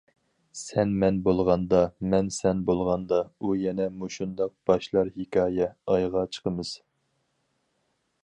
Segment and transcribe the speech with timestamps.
[0.59, 1.81] -سەن مەن بولغاندا،
[2.13, 6.73] مەن سەن بولغاندا، ئۇ يەنە مۇشۇنداق باشلار ھېكايە: ئايغا چىقىمىز.